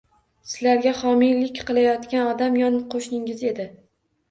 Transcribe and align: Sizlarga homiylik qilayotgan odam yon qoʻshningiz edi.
Sizlarga 0.53 0.93
homiylik 1.01 1.61
qilayotgan 1.69 2.33
odam 2.33 2.59
yon 2.65 2.83
qoʻshningiz 2.97 3.47
edi. 3.55 3.71